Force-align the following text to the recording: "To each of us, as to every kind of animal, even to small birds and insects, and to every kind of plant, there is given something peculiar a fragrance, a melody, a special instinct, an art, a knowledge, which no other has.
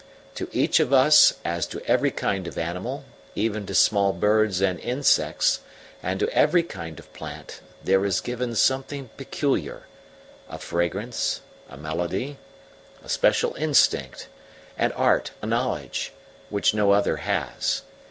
"To 0.33 0.49
each 0.51 0.79
of 0.79 0.91
us, 0.91 1.35
as 1.45 1.67
to 1.67 1.85
every 1.85 2.09
kind 2.09 2.47
of 2.47 2.57
animal, 2.57 3.05
even 3.35 3.67
to 3.67 3.75
small 3.75 4.13
birds 4.13 4.59
and 4.59 4.79
insects, 4.79 5.59
and 6.01 6.19
to 6.19 6.29
every 6.29 6.63
kind 6.63 6.97
of 6.99 7.13
plant, 7.13 7.61
there 7.83 8.03
is 8.03 8.19
given 8.19 8.55
something 8.55 9.11
peculiar 9.15 9.83
a 10.49 10.57
fragrance, 10.57 11.41
a 11.69 11.77
melody, 11.77 12.39
a 13.03 13.09
special 13.09 13.53
instinct, 13.53 14.27
an 14.75 14.91
art, 14.93 15.33
a 15.39 15.45
knowledge, 15.45 16.13
which 16.49 16.73
no 16.73 16.93
other 16.93 17.17
has. 17.17 17.83